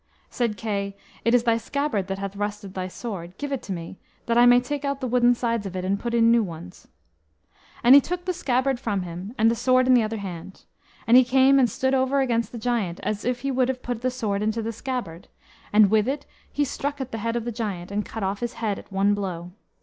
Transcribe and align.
Said 0.31 0.57
Kay, 0.57 0.97
"It 1.23 1.35
is 1.35 1.43
thy 1.43 1.57
scabbard 1.57 2.07
that 2.07 2.17
hath 2.17 2.35
rusted 2.35 2.73
thy 2.73 2.87
sword; 2.87 3.37
give 3.37 3.51
it 3.51 3.61
to 3.61 3.71
me, 3.71 3.99
that 4.25 4.35
I 4.35 4.47
may 4.47 4.59
take 4.59 4.83
out 4.83 4.99
the 4.99 5.05
wooden 5.07 5.35
sides 5.35 5.67
of 5.67 5.75
it, 5.75 5.85
and 5.85 5.99
put 5.99 6.15
in 6.15 6.31
new 6.31 6.41
ones." 6.41 6.87
And 7.83 7.93
he 7.93 8.01
took 8.01 8.25
the 8.25 8.33
scabbard 8.33 8.79
from 8.79 9.03
him, 9.03 9.35
and 9.37 9.51
the 9.51 9.55
sword 9.55 9.85
in 9.85 9.93
the 9.93 10.01
other 10.01 10.17
hand. 10.17 10.63
And 11.05 11.17
he 11.17 11.23
came 11.23 11.59
and 11.59 11.69
stood 11.69 11.93
over 11.93 12.19
against 12.19 12.51
the 12.51 12.57
giant, 12.57 12.99
as 13.03 13.23
if 13.23 13.41
he 13.41 13.51
would 13.51 13.69
have 13.69 13.83
put 13.83 14.01
the 14.01 14.09
sword 14.09 14.41
into 14.41 14.63
the 14.63 14.73
scabbard; 14.73 15.27
and 15.71 15.91
with 15.91 16.07
it 16.07 16.25
he 16.51 16.65
struck 16.65 16.99
at 16.99 17.11
the 17.11 17.19
head 17.19 17.35
of 17.35 17.45
the 17.45 17.51
giant, 17.51 17.91
and 17.91 18.03
cut 18.03 18.23
off 18.23 18.39
his 18.39 18.53
head 18.53 18.79
at 18.79 18.91
one 18.91 19.13
blow. 19.13 19.51